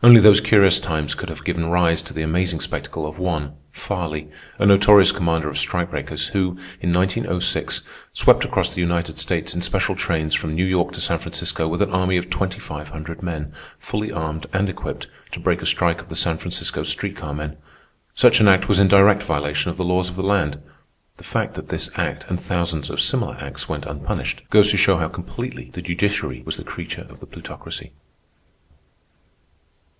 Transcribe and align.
Only 0.00 0.20
those 0.20 0.40
curious 0.40 0.78
times 0.78 1.16
could 1.16 1.28
have 1.28 1.44
given 1.44 1.70
rise 1.70 2.02
to 2.02 2.14
the 2.14 2.22
amazing 2.22 2.60
spectacle 2.60 3.04
of 3.04 3.18
one, 3.18 3.54
Farley, 3.72 4.28
a 4.56 4.64
notorious 4.64 5.10
commander 5.10 5.48
of 5.48 5.58
strike 5.58 5.90
breakers, 5.90 6.28
who, 6.28 6.50
in 6.80 6.92
1906, 6.92 7.82
swept 8.12 8.44
across 8.44 8.72
the 8.72 8.80
United 8.80 9.18
States 9.18 9.56
in 9.56 9.60
special 9.60 9.96
trains 9.96 10.36
from 10.36 10.54
New 10.54 10.64
York 10.64 10.92
to 10.92 11.00
San 11.00 11.18
Francisco 11.18 11.66
with 11.66 11.82
an 11.82 11.90
army 11.90 12.16
of 12.16 12.30
twenty 12.30 12.60
five 12.60 12.90
hundred 12.90 13.24
men, 13.24 13.52
fully 13.80 14.12
armed 14.12 14.46
and 14.52 14.68
equipped, 14.68 15.08
to 15.32 15.40
break 15.40 15.60
a 15.62 15.66
strike 15.66 16.00
of 16.00 16.08
the 16.10 16.16
San 16.16 16.38
Francisco 16.38 16.84
street 16.84 17.16
car 17.16 17.34
men. 17.34 17.56
Such 18.14 18.38
an 18.38 18.46
act 18.46 18.68
was 18.68 18.78
in 18.78 18.86
direct 18.86 19.24
violation 19.24 19.68
of 19.72 19.76
the 19.78 19.84
laws 19.84 20.08
of 20.08 20.14
the 20.14 20.22
land. 20.22 20.62
The 21.16 21.24
fact 21.24 21.54
that 21.54 21.70
this 21.70 21.90
act, 21.96 22.24
and 22.28 22.38
thousands 22.40 22.88
of 22.88 23.00
similar 23.00 23.36
acts, 23.40 23.68
went 23.68 23.84
unpunished, 23.84 24.44
goes 24.50 24.70
to 24.70 24.76
show 24.76 24.98
how 24.98 25.08
completely 25.08 25.70
the 25.74 25.82
judiciary 25.82 26.40
was 26.46 26.56
the 26.56 26.62
creature 26.62 27.04
of 27.10 27.18
the 27.18 27.26
Plutocracy. 27.26 27.94